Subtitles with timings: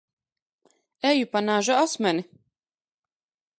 [1.09, 2.23] Eju pa naža asmeni.